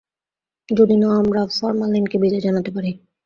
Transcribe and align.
যদি 0.69 0.95
না 0.97 1.09
আমরা 1.21 1.41
ফরমালিনকে 1.57 2.17
বিদায় 2.21 2.43
জানাতে 2.43 2.69
পারি। 2.75 2.91